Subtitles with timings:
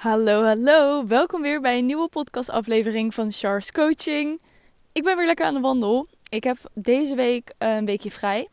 [0.00, 1.06] Hallo, hallo.
[1.06, 4.40] Welkom weer bij een nieuwe podcastaflevering van Char's Coaching.
[4.92, 6.06] Ik ben weer lekker aan de wandel.
[6.28, 8.48] Ik heb deze week een weekje vrij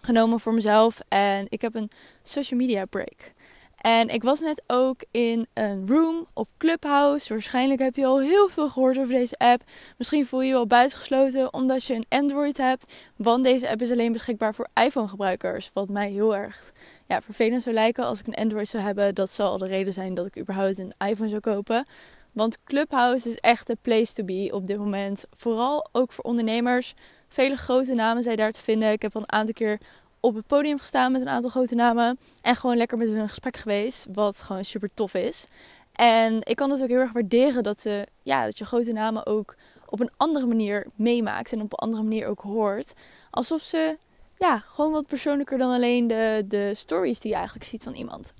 [0.00, 1.90] genomen voor mezelf en ik heb een
[2.22, 3.32] social media break.
[3.76, 7.32] En ik was net ook in een room op Clubhouse.
[7.32, 9.62] Waarschijnlijk heb je al heel veel gehoord over deze app.
[9.98, 12.92] Misschien voel je je al buitengesloten omdat je een Android hebt.
[13.16, 15.70] Want deze app is alleen beschikbaar voor iPhone-gebruikers.
[15.74, 16.72] Wat mij heel erg
[17.08, 19.14] ja, vervelend zou lijken als ik een Android zou hebben.
[19.14, 21.86] Dat zal al de reden zijn dat ik überhaupt een iPhone zou kopen.
[22.32, 25.24] Want Clubhouse is echt de place to be op dit moment.
[25.30, 26.94] Vooral ook voor ondernemers.
[27.28, 28.92] Vele grote namen zijn daar te vinden.
[28.92, 29.80] Ik heb al een aantal keer
[30.20, 32.18] op het podium gestaan met een aantal grote namen.
[32.42, 34.06] En gewoon lekker met hun in gesprek geweest.
[34.12, 35.46] Wat gewoon super tof is.
[35.92, 39.26] En ik kan het ook heel erg waarderen dat, de, ja, dat je grote namen
[39.26, 39.54] ook
[39.86, 41.52] op een andere manier meemaakt.
[41.52, 42.92] En op een andere manier ook hoort.
[43.30, 43.96] Alsof ze
[44.38, 48.32] ja, gewoon wat persoonlijker dan alleen de, de stories die je eigenlijk ziet van iemand.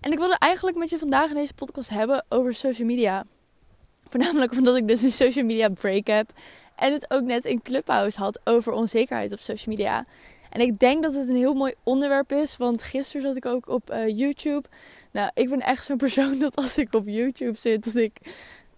[0.00, 3.24] En ik wilde eigenlijk met je vandaag in deze podcast hebben over social media.
[4.08, 6.30] Voornamelijk omdat ik dus een social media break heb.
[6.76, 10.06] En het ook net in Clubhouse had over onzekerheid op social media.
[10.50, 12.56] En ik denk dat het een heel mooi onderwerp is.
[12.56, 14.68] Want gisteren zat ik ook op uh, YouTube.
[15.12, 18.18] Nou, ik ben echt zo'n persoon dat als ik op YouTube zit, dat ik.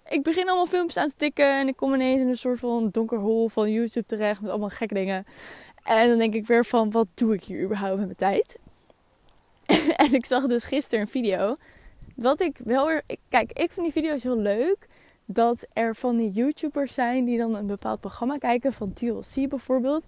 [0.08, 1.58] Ik begin allemaal filmpjes aan te tikken.
[1.58, 4.40] En ik kom ineens in een soort van donker hol van YouTube terecht.
[4.40, 5.24] Met allemaal gekke dingen.
[5.84, 8.58] En dan denk ik weer van, wat doe ik hier überhaupt met mijn tijd?
[10.06, 11.56] en ik zag dus gisteren een video.
[12.14, 13.02] Wat ik wel weer...
[13.28, 14.88] Kijk, ik vind die video's heel leuk.
[15.24, 18.72] Dat er van die YouTubers zijn die dan een bepaald programma kijken.
[18.72, 20.04] Van TLC bijvoorbeeld.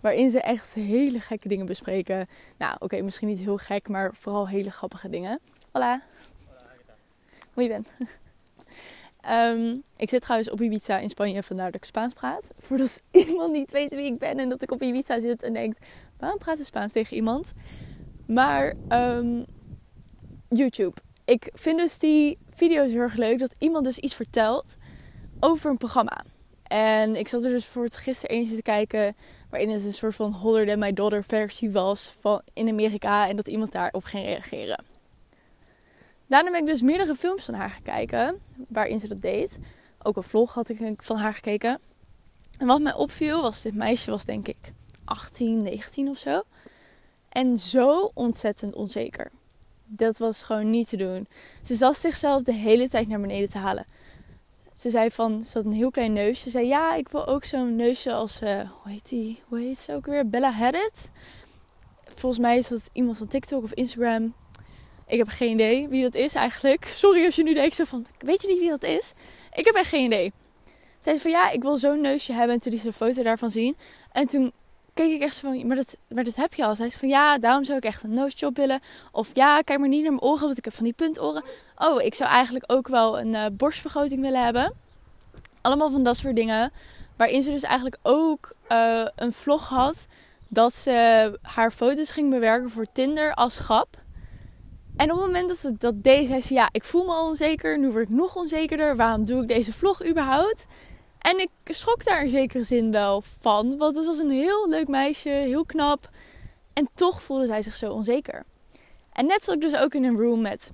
[0.00, 2.28] Waarin ze echt hele gekke dingen bespreken.
[2.58, 5.40] Nou, oké, misschien niet heel gek, maar vooral hele grappige dingen.
[5.70, 6.02] Hola.
[7.52, 7.88] Hoe je bent.
[9.30, 12.52] Um, ik zit trouwens op Ibiza in Spanje, vandaar dat ik Spaans praat.
[12.64, 15.86] Voordat iemand niet weet wie ik ben en dat ik op Ibiza zit en denkt...
[16.18, 17.52] waarom praat je Spaans tegen iemand?
[18.26, 19.44] Maar um,
[20.48, 20.94] YouTube.
[21.24, 24.76] Ik vind dus die video's heel erg leuk dat iemand dus iets vertelt
[25.40, 26.24] over een programma.
[26.62, 29.14] En ik zat er dus voor het gisteren eens te kijken
[29.50, 33.36] waarin het een soort van Holler Than My Daughter versie was van in Amerika en
[33.36, 34.84] dat iemand daarop ging reageren.
[36.26, 39.58] Daarna ben ik dus meerdere films van haar gaan kijken waarin ze dat deed.
[40.02, 41.80] Ook een vlog had ik van haar gekeken.
[42.58, 44.72] En wat mij opviel was, dit meisje was denk ik
[45.04, 46.42] 18, 19 of zo.
[47.28, 49.30] En zo ontzettend onzeker.
[49.84, 51.28] Dat was gewoon niet te doen.
[51.62, 53.86] Ze zat zichzelf de hele tijd naar beneden te halen.
[54.74, 56.42] Ze zei van, ze had een heel klein neusje.
[56.42, 59.42] Ze zei, ja, ik wil ook zo'n neusje als, uh, hoe heet die?
[59.48, 60.28] Hoe heet ze ook weer?
[60.28, 61.10] Bella Hadid.
[62.04, 64.34] Volgens mij is dat iemand van TikTok of Instagram.
[65.06, 66.84] Ik heb geen idee wie dat is eigenlijk.
[66.84, 69.12] Sorry als je nu denkt zo van, weet je niet wie dat is?
[69.52, 70.32] Ik heb echt geen idee.
[70.98, 72.54] Zei ze van, ja, ik wil zo'n neusje hebben.
[72.54, 73.76] En toen liet ze een foto daarvan zien.
[74.12, 74.52] En toen
[74.94, 76.76] keek ik echt van, maar dat, maar dat heb je al.
[76.76, 78.80] Zei ze van, ja, daarom zou ik echt een nose willen.
[79.12, 81.42] Of ja, kijk maar niet naar mijn oren, want ik heb van die puntoren.
[81.76, 84.74] Oh, ik zou eigenlijk ook wel een uh, borstvergroting willen hebben.
[85.60, 86.72] Allemaal van dat soort dingen.
[87.16, 90.06] Waarin ze dus eigenlijk ook uh, een vlog had.
[90.48, 94.04] Dat ze haar foto's ging bewerken voor Tinder als grap.
[94.96, 97.28] En op het moment dat ze dat deed, zei ze: Ja, ik voel me al
[97.28, 97.78] onzeker.
[97.78, 98.96] Nu word ik nog onzekerder.
[98.96, 100.66] Waarom doe ik deze vlog überhaupt?
[101.18, 103.76] En ik schrok daar in zekere zin wel van.
[103.76, 106.10] Want het was een heel leuk meisje, heel knap.
[106.72, 108.44] En toch voelde zij zich zo onzeker.
[109.12, 110.72] En net zat ik dus ook in een room met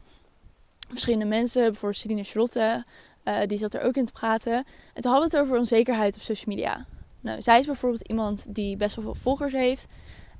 [0.89, 1.63] verschillende mensen.
[1.63, 2.85] Bijvoorbeeld Celine Charlotte.
[3.25, 4.53] Uh, die zat er ook in te praten.
[4.95, 6.87] En toen hadden we het over onzekerheid op social media.
[7.21, 9.87] Nou, zij is bijvoorbeeld iemand die best wel veel volgers heeft.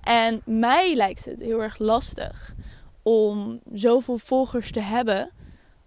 [0.03, 2.55] En mij lijkt het heel erg lastig
[3.03, 5.31] om zoveel volgers te hebben.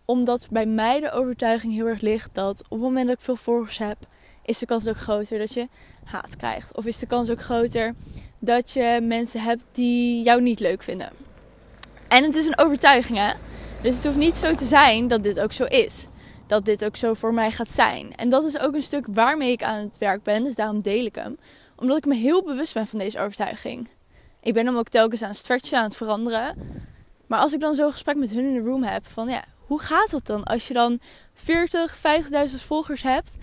[0.06, 3.36] Omdat bij mij de overtuiging heel erg ligt dat op het moment dat ik veel
[3.36, 3.98] volgers heb,
[4.44, 5.68] is de kans ook groter dat je
[6.04, 6.76] haat krijgt.
[6.76, 7.94] Of is de kans ook groter
[8.40, 11.10] dat je mensen hebt die jou niet leuk vinden.
[12.08, 13.34] En het is een overtuiging, hè?
[13.82, 16.08] Dus het hoeft niet zo te zijn dat dit ook zo is.
[16.48, 18.16] Dat dit ook zo voor mij gaat zijn.
[18.16, 20.44] En dat is ook een stuk waarmee ik aan het werk ben.
[20.44, 21.38] Dus daarom deel ik hem.
[21.76, 23.90] Omdat ik me heel bewust ben van deze overtuiging.
[24.42, 26.56] Ik ben hem ook telkens aan het stretchen, aan het veranderen.
[27.28, 29.80] Maar als ik dan zo'n gesprek met hun in de room heb, van ja, hoe
[29.80, 31.00] gaat het dan als je dan
[31.34, 32.02] 40, 50.000
[32.56, 33.36] volgers hebt?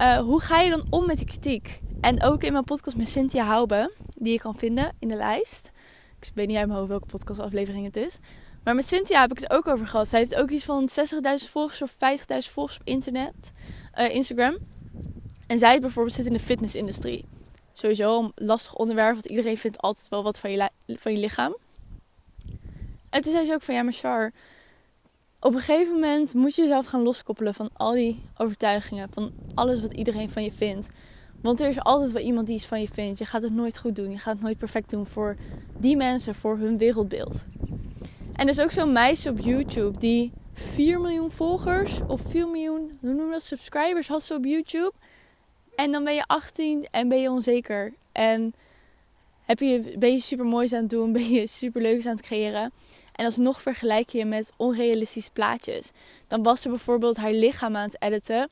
[0.00, 1.80] Uh, hoe ga je dan om met die kritiek?
[2.00, 5.70] En ook in mijn podcast met Cynthia Hoube, die je kan vinden in de lijst.
[6.20, 8.18] Ik weet niet uit mijn hoofd welke podcastaflevering het is.
[8.64, 10.08] Maar met Cynthia heb ik het ook over gehad.
[10.08, 11.96] Zij heeft ook iets van 60.000 volgers of 50.000
[12.38, 13.52] volgers op internet,
[13.98, 14.56] uh, Instagram.
[15.46, 17.24] En zij bijvoorbeeld zit in de fitnessindustrie.
[17.72, 21.56] Sowieso een lastig onderwerp, want iedereen vindt altijd wel wat van je, van je lichaam.
[23.10, 24.32] En toen zei ze ook van ja, maar
[25.40, 29.80] op een gegeven moment moet je jezelf gaan loskoppelen van al die overtuigingen, van alles
[29.80, 30.88] wat iedereen van je vindt.
[31.40, 33.18] Want er is altijd wel iemand die iets van je vindt.
[33.18, 34.10] Je gaat het nooit goed doen.
[34.10, 35.36] Je gaat het nooit perfect doen voor
[35.78, 37.44] die mensen, voor hun wereldbeeld.
[38.32, 42.92] En er is ook zo'n meisje op YouTube die 4 miljoen volgers of 4 miljoen,
[43.00, 44.92] hoe noem dat, subscribers had ze op YouTube.
[45.74, 47.94] En dan ben je 18 en ben je onzeker.
[48.12, 48.54] En
[49.48, 52.24] heb je, ben je super moois aan het doen, ben je super leuks aan het
[52.24, 52.72] creëren.
[53.12, 55.90] En alsnog vergelijk je met onrealistische plaatjes.
[56.26, 58.48] Dan was ze bijvoorbeeld haar lichaam aan het editen.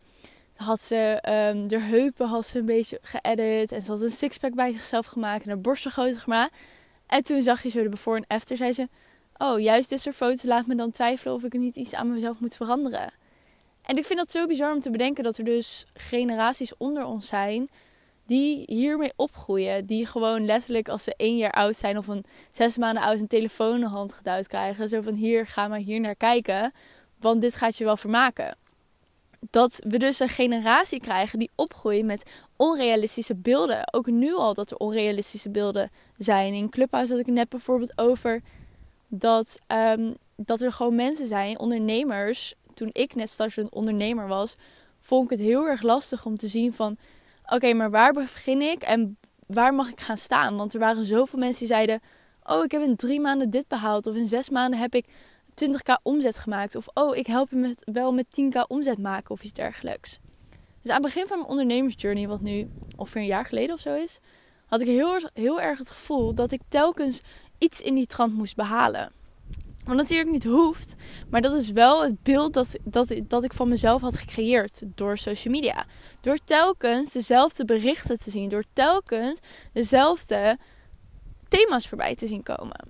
[0.54, 1.22] Had ze
[1.54, 3.72] um, de heupen had een beetje geëdit.
[3.72, 6.54] En ze had een sixpack bij zichzelf gemaakt en haar borsten groter gemaakt.
[7.06, 8.56] En toen zag je zo de before en after.
[8.56, 8.88] Zei ze,
[9.36, 12.40] oh juist dit soort foto's laat me dan twijfelen of ik niet iets aan mezelf
[12.40, 13.12] moet veranderen.
[13.82, 17.26] En ik vind dat zo bizar om te bedenken dat er dus generaties onder ons
[17.26, 17.68] zijn
[18.26, 19.86] die hiermee opgroeien.
[19.86, 23.26] Die gewoon letterlijk als ze één jaar oud zijn of een zes maanden oud een
[23.26, 24.88] telefoon in de hand geduid krijgen.
[24.88, 26.72] Zo van hier, ga maar hier naar kijken,
[27.20, 28.56] want dit gaat je wel vermaken.
[29.50, 33.94] Dat we dus een generatie krijgen die opgroeit met onrealistische beelden.
[33.94, 36.54] Ook nu al dat er onrealistische beelden zijn.
[36.54, 38.42] In Clubhouse had ik net bijvoorbeeld over
[39.08, 42.54] dat, um, dat er gewoon mensen zijn, ondernemers.
[42.74, 44.56] Toen ik net straks een ondernemer was,
[45.00, 46.98] vond ik het heel erg lastig om te zien van...
[47.46, 50.56] Oké, maar waar begin ik en waar mag ik gaan staan?
[50.56, 52.00] Want er waren zoveel mensen die zeiden...
[52.42, 54.06] Oh, ik heb in drie maanden dit behaald.
[54.06, 55.06] Of in zes maanden heb ik
[55.64, 56.74] 20k omzet gemaakt.
[56.74, 60.18] Of oh, ik help je met, wel met 10k omzet maken of iets dergelijks.
[60.82, 63.94] Dus aan het begin van mijn ondernemersjourney, wat nu ongeveer een jaar geleden of zo
[63.94, 64.18] is,
[64.66, 67.22] had ik heel, heel erg het gevoel dat ik telkens
[67.58, 69.12] iets in die trant moest behalen.
[69.86, 70.94] Wat natuurlijk niet hoeft,
[71.30, 75.18] maar dat is wel het beeld dat, dat, dat ik van mezelf had gecreëerd door
[75.18, 75.86] social media.
[76.20, 79.40] Door telkens dezelfde berichten te zien, door telkens
[79.72, 80.58] dezelfde
[81.48, 82.88] thema's voorbij te zien komen.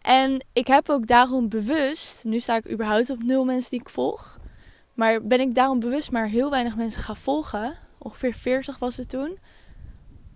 [0.00, 3.88] En ik heb ook daarom bewust, nu sta ik überhaupt op nul mensen die ik
[3.88, 4.38] volg,
[4.94, 7.74] maar ben ik daarom bewust maar heel weinig mensen gaan volgen.
[7.98, 9.38] Ongeveer 40 was het toen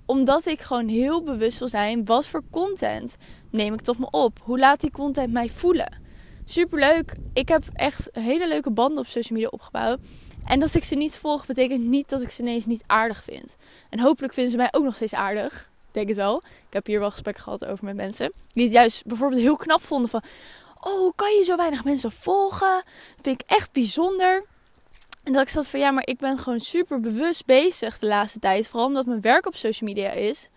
[0.08, 3.16] omdat ik gewoon heel bewust wil zijn, wat voor content
[3.50, 4.38] neem ik tot me op?
[4.43, 6.00] Hoe laat die content mij voelen?
[6.44, 7.14] Superleuk.
[7.32, 9.99] Ik heb echt hele leuke banden op social media opgebouwd.
[10.44, 13.56] En dat ik ze niet volg, betekent niet dat ik ze ineens niet aardig vind.
[13.90, 15.70] En hopelijk vinden ze mij ook nog steeds aardig.
[15.90, 16.37] Denk het wel.
[16.37, 18.32] Ik heb hier wel gesprekken gehad over met mensen.
[18.52, 20.22] Die het juist bijvoorbeeld heel knap vonden van...
[20.81, 22.82] Oh, kan je zo weinig mensen volgen?
[23.20, 24.44] Vind ik echt bijzonder.
[25.28, 28.38] En dat ik zat van ja, maar ik ben gewoon super bewust bezig de laatste
[28.38, 28.69] tijd.
[28.69, 30.48] Vooral omdat mijn werk op social media is.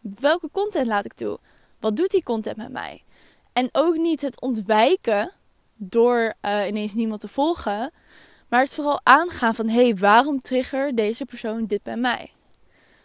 [0.00, 1.38] Welke content laat ik toe?
[1.80, 3.04] Wat doet die content met mij?
[3.52, 5.32] En ook niet het ontwijken
[5.74, 7.92] door uh, ineens niemand te volgen.
[8.48, 12.32] Maar het vooral aangaan van hé, hey, waarom trigger deze persoon dit bij mij?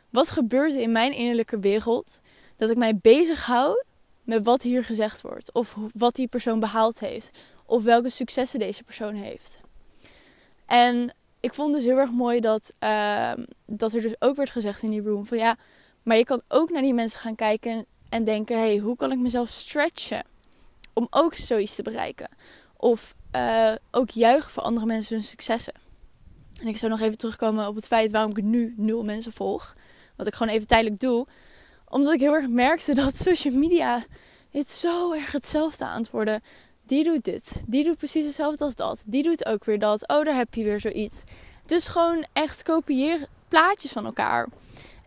[0.09, 2.19] Wat gebeurt er in mijn innerlijke wereld
[2.57, 3.83] dat ik mij bezighoud
[4.24, 5.53] met wat hier gezegd wordt?
[5.53, 7.31] Of wat die persoon behaald heeft?
[7.65, 9.59] Of welke successen deze persoon heeft?
[10.69, 13.33] En ik vond dus heel erg mooi dat, uh,
[13.66, 15.56] dat er dus ook werd gezegd in die room van ja,
[16.04, 19.12] maar je kan ook naar die mensen gaan kijken en denken, hé, hey, hoe kan
[19.12, 20.24] ik mezelf stretchen
[20.94, 22.30] om ook zoiets te bereiken?
[22.77, 25.74] Of uh, ook juichen voor andere mensen hun successen.
[26.62, 29.75] En ik zou nog even terugkomen op het feit waarom ik nu nul mensen volg.
[30.16, 31.27] Wat ik gewoon even tijdelijk doe.
[31.88, 34.04] Omdat ik heel erg merkte dat social media
[34.51, 36.42] het zo erg hetzelfde aan het worden
[36.89, 37.63] die doet dit.
[37.68, 39.03] Die doet precies hetzelfde als dat.
[39.06, 40.07] Die doet ook weer dat.
[40.07, 41.24] Oh, daar heb je weer zoiets.
[41.62, 44.47] Het is gewoon echt kopiëren plaatjes van elkaar.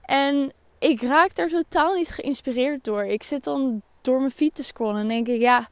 [0.02, 3.04] En ik raak daar totaal niet geïnspireerd door.
[3.04, 5.68] Ik zit dan door mijn feed te scrollen en denk ik, ja,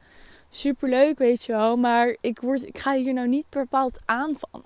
[0.49, 1.77] superleuk, weet je wel.
[1.77, 4.65] Maar ik, word, ik ga hier nou niet bepaald aan van.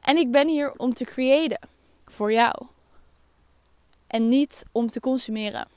[0.00, 1.60] En ik ben hier om te creëren.
[2.06, 2.66] Voor jou.
[4.06, 5.68] En niet om te consumeren.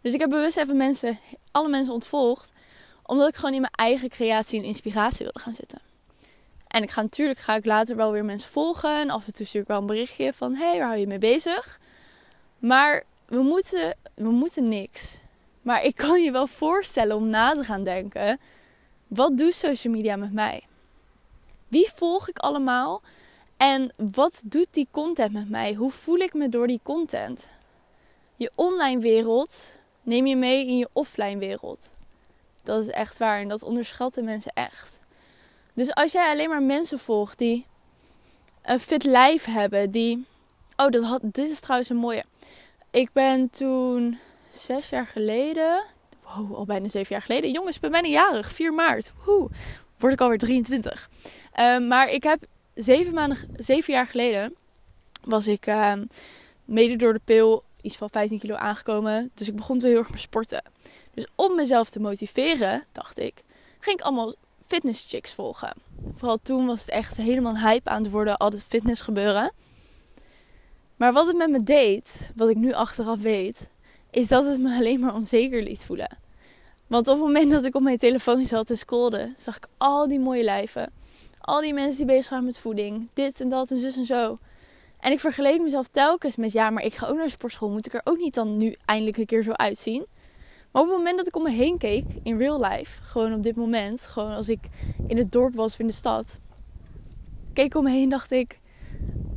[0.00, 1.18] Dus ik heb bewust even mensen,
[1.50, 2.52] alle mensen ontvolgd
[3.10, 5.80] omdat ik gewoon in mijn eigen creatie en inspiratie wilde gaan zitten.
[6.66, 9.00] En ik ga natuurlijk ga ik later wel weer mensen volgen.
[9.00, 10.54] En af en toe stuur ik wel een berichtje van...
[10.54, 11.80] Hé, hey, waar hou je mee bezig?
[12.58, 15.20] Maar we moeten, we moeten niks.
[15.62, 18.40] Maar ik kan je wel voorstellen om na te gaan denken...
[19.06, 20.62] Wat doet social media met mij?
[21.68, 23.02] Wie volg ik allemaal?
[23.56, 25.74] En wat doet die content met mij?
[25.74, 27.50] Hoe voel ik me door die content?
[28.36, 31.90] Je online wereld neem je mee in je offline wereld.
[32.64, 35.00] Dat is echt waar en dat onderschatten mensen echt.
[35.74, 37.66] Dus als jij alleen maar mensen volgt die
[38.62, 40.26] een fit lijf hebben, die.
[40.76, 42.24] Oh, dat had, dit is trouwens een mooie.
[42.90, 44.18] Ik ben toen
[44.52, 45.84] zes jaar geleden.
[46.22, 47.50] Wow, al bijna zeven jaar geleden.
[47.50, 48.52] Jongens, ben bijna jarig.
[48.52, 49.12] 4 maart.
[49.24, 49.48] Woe,
[49.98, 51.10] word ik alweer 23.
[51.58, 54.54] Uh, ehm, maar ik heb zeven, maanden, zeven jaar geleden.
[55.24, 55.92] Was ik uh,
[56.64, 59.30] mede door de pil iets van 15 kilo aangekomen.
[59.34, 60.62] Dus ik begon te heel erg met sporten.
[61.14, 63.44] Dus om mezelf te motiveren, dacht ik,
[63.78, 64.34] ging ik allemaal
[64.66, 65.72] fitness chicks volgen.
[66.14, 69.52] Vooral toen was het echt helemaal hype aan het worden, al het fitness gebeuren.
[70.96, 73.70] Maar wat het met me deed, wat ik nu achteraf weet,
[74.10, 76.18] is dat het me alleen maar onzeker liet voelen.
[76.86, 80.08] Want op het moment dat ik op mijn telefoon zat te scrollen, zag ik al
[80.08, 80.92] die mooie lijven.
[81.40, 83.08] Al die mensen die bezig waren met voeding.
[83.14, 84.36] Dit en dat en zus en zo.
[85.00, 87.70] En ik vergeleek mezelf telkens met, ja, maar ik ga ook naar de sportschool.
[87.70, 90.06] Moet ik er ook niet dan nu eindelijk een keer zo uitzien?
[90.72, 93.42] Maar op het moment dat ik om me heen keek, in real life, gewoon op
[93.42, 94.68] dit moment, gewoon als ik
[95.06, 96.38] in het dorp was of in de stad,
[97.52, 98.60] keek ik om me heen dacht ik,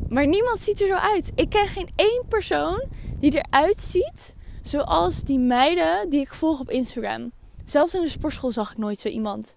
[0.10, 1.32] maar niemand ziet er zo uit.
[1.36, 2.84] Ik ken geen één persoon
[3.20, 7.32] die eruit ziet zoals die meiden die ik volg op Instagram.
[7.66, 9.56] Zelfs in de sportschool zag ik nooit zo iemand.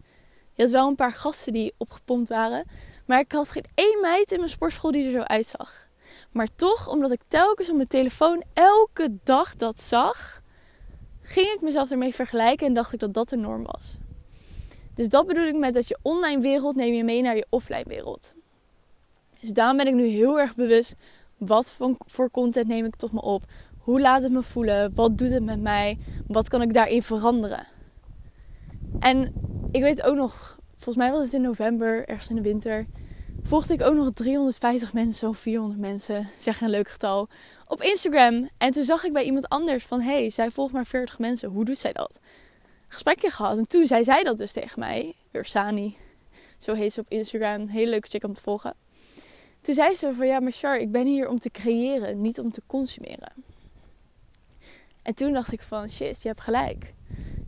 [0.55, 2.65] Je had wel een paar gasten die opgepompt waren,
[3.07, 5.89] maar ik had geen één meid in mijn sportschool die er zo uitzag.
[6.33, 10.43] Maar toch, omdat ik telkens op mijn telefoon elke dag dat zag,
[11.27, 13.99] ging ik mezelf ermee vergelijken en dacht ik dat dat de norm was.
[14.95, 17.85] Dus dat bedoel ik met dat je online wereld neem je mee naar je offline
[17.87, 18.35] wereld.
[19.41, 20.95] Dus daarom ben ik nu heel erg bewust.
[21.37, 23.45] Wat voor content neem ik tot me op?
[23.79, 24.95] Hoe laat het me voelen?
[24.95, 25.99] Wat doet het met mij?
[26.27, 27.67] Wat kan ik daarin veranderen?
[29.01, 29.33] En
[29.71, 32.87] ik weet ook nog, volgens mij was het in november, ergens in de winter,
[33.47, 37.29] volgde ik ook nog 350 mensen of 400 mensen, zeg een leuk getal,
[37.67, 38.49] op Instagram.
[38.59, 41.65] En toen zag ik bij iemand anders van, hey, zij volgt maar 40 mensen, hoe
[41.65, 42.21] doet zij dat?
[42.89, 45.97] Gesprekje gehad en toen zei zij dat dus tegen mij, Ursani,
[46.59, 48.75] zo heet ze op Instagram, hele leuke chick om te volgen.
[49.61, 52.51] Toen zei ze van, ja maar Char, ik ben hier om te creëren, niet om
[52.51, 53.33] te consumeren.
[55.03, 56.93] En toen dacht ik van, shit, je hebt gelijk.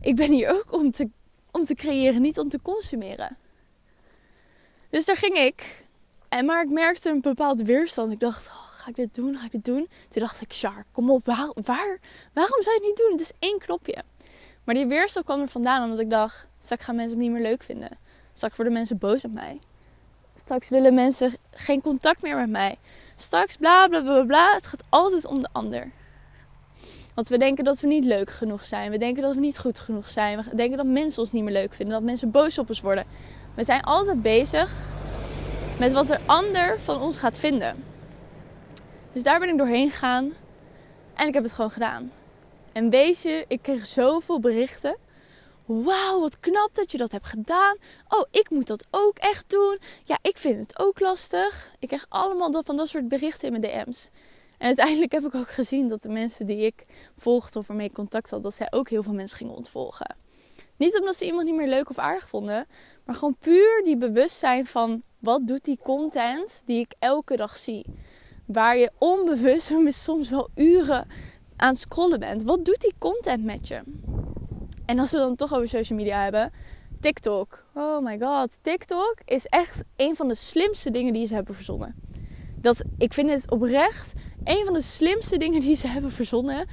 [0.01, 1.09] Ik ben hier ook om te,
[1.51, 3.37] om te creëren, niet om te consumeren.
[4.89, 5.87] Dus daar ging ik.
[6.29, 8.11] En, maar ik merkte een bepaalde weerstand.
[8.11, 9.37] Ik dacht, oh, ga ik dit doen?
[9.37, 9.89] Ga ik dit doen?
[10.09, 11.99] Toen dacht ik, Char, kom op, waar, waar,
[12.33, 13.11] waarom zou je het niet doen?
[13.11, 14.03] Het is één knopje.
[14.63, 17.41] Maar die weerstand kwam er vandaan omdat ik dacht, straks gaan mensen het niet meer
[17.41, 17.97] leuk vinden.
[18.33, 19.59] Straks worden mensen boos op mij.
[20.39, 22.77] Straks willen mensen geen contact meer met mij.
[23.15, 24.53] Straks bla bla bla bla.
[24.53, 25.91] Het gaat altijd om de ander.
[27.13, 28.91] Want we denken dat we niet leuk genoeg zijn.
[28.91, 30.41] We denken dat we niet goed genoeg zijn.
[30.41, 31.95] We denken dat mensen ons niet meer leuk vinden.
[31.95, 33.05] Dat mensen boos op ons worden.
[33.55, 34.71] We zijn altijd bezig
[35.79, 37.83] met wat er ander van ons gaat vinden.
[39.13, 40.33] Dus daar ben ik doorheen gegaan.
[41.13, 42.11] En ik heb het gewoon gedaan.
[42.71, 44.97] En wees je, ik kreeg zoveel berichten.
[45.65, 47.77] Wauw, wat knap dat je dat hebt gedaan.
[48.07, 49.77] Oh, ik moet dat ook echt doen.
[50.03, 51.71] Ja, ik vind het ook lastig.
[51.79, 54.09] Ik krijg allemaal van dat soort berichten in mijn DM's.
[54.57, 56.85] En uiteindelijk heb ik ook gezien dat de mensen die ik
[57.17, 60.15] volgde of waarmee contact had, dat zij ook heel veel mensen gingen ontvolgen.
[60.77, 62.67] Niet omdat ze iemand niet meer leuk of aardig vonden,
[63.09, 67.85] maar gewoon puur die bewustzijn van wat doet die content die ik elke dag zie.
[68.45, 69.71] Waar je onbewust
[70.03, 71.07] soms wel uren
[71.55, 72.43] aan scrollen bent.
[72.43, 73.81] Wat doet die content met je?
[74.85, 76.51] En als we dan toch over social media hebben,
[76.99, 77.65] TikTok.
[77.73, 81.95] Oh my god, TikTok is echt een van de slimste dingen die ze hebben verzonnen.
[82.55, 84.13] Dat, ik vind het oprecht
[84.43, 86.67] een van de slimste dingen die ze hebben verzonnen.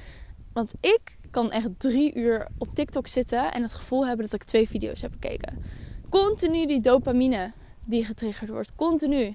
[0.52, 4.45] Want ik kan echt drie uur op TikTok zitten en het gevoel hebben dat ik
[4.45, 5.85] twee video's heb gekeken.
[6.23, 7.53] Continu die dopamine
[7.87, 8.75] die getriggerd wordt.
[8.77, 9.35] Continu.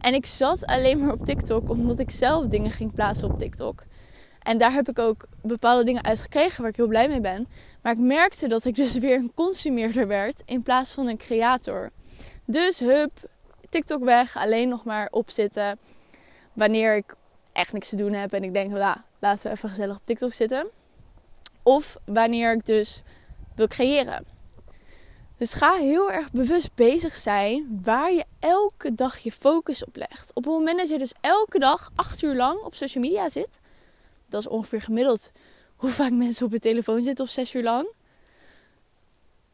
[0.00, 3.82] En ik zat alleen maar op TikTok omdat ik zelf dingen ging plaatsen op TikTok.
[4.42, 7.48] En daar heb ik ook bepaalde dingen uit gekregen waar ik heel blij mee ben.
[7.82, 11.90] Maar ik merkte dat ik dus weer een consumeerder werd in plaats van een creator.
[12.44, 13.12] Dus hup,
[13.68, 15.78] TikTok weg, alleen nog maar opzitten.
[16.52, 17.14] Wanneer ik
[17.52, 20.32] echt niks te doen heb en ik denk, la, laten we even gezellig op TikTok
[20.32, 20.66] zitten.
[21.62, 23.02] Of wanneer ik dus
[23.54, 24.40] wil creëren.
[25.42, 30.30] Dus ga heel erg bewust bezig zijn waar je elke dag je focus op legt.
[30.34, 33.48] Op het moment dat je dus elke dag acht uur lang op social media zit,
[34.28, 35.30] dat is ongeveer gemiddeld
[35.76, 37.92] hoe vaak mensen op hun telefoon zitten of zes uur lang.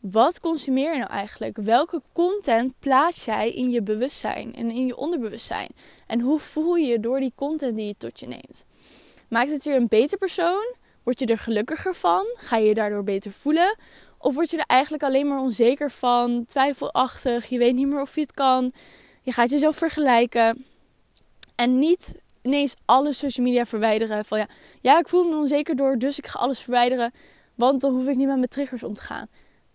[0.00, 1.56] Wat consumeer je nou eigenlijk?
[1.56, 5.68] Welke content plaats jij in je bewustzijn en in je onderbewustzijn?
[6.06, 8.64] En hoe voel je je door die content die je tot je neemt?
[9.28, 10.74] Maakt het je een beter persoon?
[11.02, 12.26] Word je er gelukkiger van?
[12.34, 13.76] Ga je je daardoor beter voelen?
[14.18, 18.14] Of word je er eigenlijk alleen maar onzeker van, twijfelachtig, je weet niet meer of
[18.14, 18.72] je het kan,
[19.22, 20.64] je gaat jezelf vergelijken
[21.54, 24.48] en niet ineens alle social media verwijderen van ja,
[24.80, 27.12] ja, ik voel me onzeker door, dus ik ga alles verwijderen,
[27.54, 29.28] want dan hoef ik niet met mijn triggers om te gaan.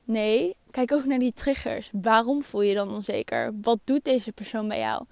[0.04, 1.90] Nee, kijk ook naar die triggers.
[1.92, 3.52] Waarom voel je dan onzeker?
[3.62, 5.04] Wat doet deze persoon bij jou?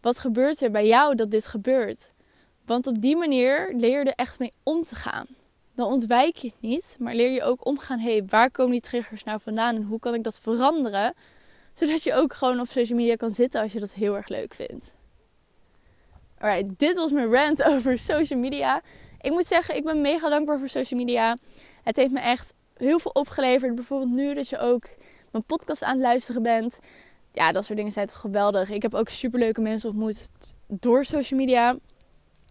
[0.00, 2.12] Wat gebeurt er bij jou dat dit gebeurt?
[2.66, 5.26] Want op die manier leer je er echt mee om te gaan.
[5.74, 7.98] Dan ontwijk je het niet, maar leer je ook omgaan.
[7.98, 11.14] Hé, hey, waar komen die triggers nou vandaan en hoe kan ik dat veranderen?
[11.72, 14.54] Zodat je ook gewoon op social media kan zitten als je dat heel erg leuk
[14.54, 14.94] vindt.
[16.38, 18.82] Alright, dit was mijn rant over social media.
[19.20, 21.36] Ik moet zeggen, ik ben mega dankbaar voor social media.
[21.82, 23.74] Het heeft me echt heel veel opgeleverd.
[23.74, 24.88] Bijvoorbeeld nu dat je ook
[25.30, 26.78] mijn podcast aan het luisteren bent.
[27.32, 28.70] Ja, dat soort dingen zijn toch geweldig.
[28.70, 30.28] Ik heb ook superleuke mensen ontmoet
[30.66, 31.76] door social media.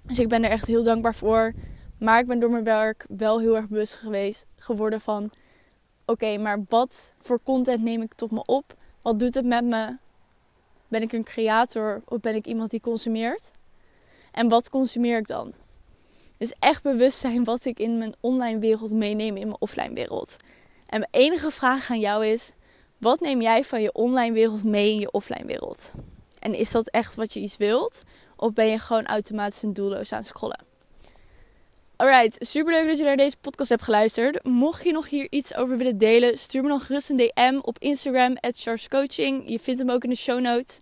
[0.06, 1.53] Dus ik ben er echt heel dankbaar voor.
[2.03, 5.31] Maar ik ben door mijn werk wel heel erg bewust geweest geworden van
[6.05, 8.74] oké, maar wat voor content neem ik tot me op?
[9.01, 9.98] Wat doet het met me?
[10.88, 13.51] Ben ik een creator of ben ik iemand die consumeert?
[14.31, 15.53] En wat consumeer ik dan?
[16.38, 20.38] Dus echt bewust zijn wat ik in mijn online wereld meeneem in mijn offline wereld.
[20.86, 22.53] En mijn enige vraag aan jou is:
[22.98, 25.93] wat neem jij van je online wereld mee in je offline wereld?
[26.39, 28.03] En is dat echt wat je iets wilt?
[28.36, 30.73] Of ben je gewoon automatisch en doelloos aan het scrollen?
[32.03, 34.43] Alright, super leuk dat je naar deze podcast hebt geluisterd.
[34.43, 37.79] Mocht je nog hier iets over willen delen, stuur me dan gerust een DM op
[37.79, 38.38] Instagram,
[38.89, 39.43] Coaching.
[39.50, 40.79] Je vindt hem ook in de show notes.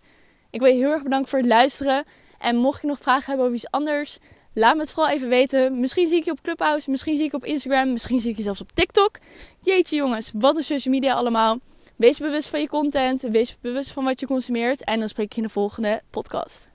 [0.50, 2.04] Ik wil je heel erg bedanken voor het luisteren.
[2.38, 4.18] En mocht je nog vragen hebben over iets anders,
[4.52, 5.80] laat me het vooral even weten.
[5.80, 8.36] Misschien zie ik je op Clubhouse, misschien zie ik je op Instagram, misschien zie ik
[8.36, 9.18] je zelfs op TikTok.
[9.60, 11.58] Jeetje jongens, wat is social media allemaal?
[11.96, 15.32] Wees bewust van je content, wees bewust van wat je consumeert en dan spreek ik
[15.32, 16.71] je in de volgende podcast.